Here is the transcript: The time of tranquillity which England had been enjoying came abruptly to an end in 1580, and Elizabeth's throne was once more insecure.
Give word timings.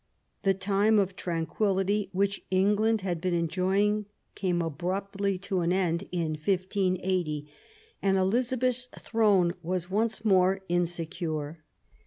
The 0.41 0.55
time 0.55 0.97
of 0.97 1.15
tranquillity 1.15 2.09
which 2.11 2.43
England 2.49 3.01
had 3.01 3.21
been 3.21 3.35
enjoying 3.35 4.07
came 4.33 4.59
abruptly 4.59 5.37
to 5.37 5.59
an 5.59 5.71
end 5.71 6.07
in 6.11 6.29
1580, 6.31 7.47
and 8.01 8.17
Elizabeth's 8.17 8.87
throne 8.97 9.53
was 9.61 9.91
once 9.91 10.25
more 10.25 10.61
insecure. 10.67 11.63